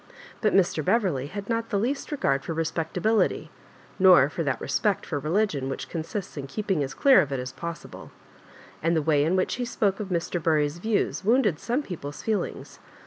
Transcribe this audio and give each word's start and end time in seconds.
But 0.41 0.55
Mr. 0.55 0.83
Beverley 0.83 1.27
had 1.27 1.47
not 1.47 1.69
the 1.69 1.77
least 1.77 2.11
regard 2.11 2.43
for 2.43 2.55
respectability, 2.55 3.51
nor 3.99 4.29
for 4.31 4.41
that 4.41 4.59
respeet 4.59 5.05
for 5.05 5.19
religion 5.19 5.69
which 5.69 5.89
consists 5.89 6.37
in 6.37 6.47
keeping 6.47 6.83
as 6.83 6.95
clear 6.95 7.21
of 7.21 7.31
it 7.31 7.39
as 7.39 7.51
possible; 7.51 8.09
and 8.81 8.95
the 8.95 9.03
way 9.03 9.23
in 9.23 9.35
which 9.35 9.57
he 9.61 9.63
spoke 9.63 9.99
of 9.99 10.07
Mr. 10.09 10.41
Bury*s 10.41 10.79
views 10.79 11.23
wounded 11.23 11.59
some 11.59 11.83
people's 11.83 12.23
feelings. 12.23 12.79